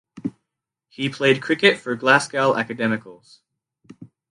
He 0.89 1.09
played 1.09 1.43
cricket 1.43 1.77
for 1.77 1.93
Glasgow 1.95 2.53
Academicals. 2.55 3.41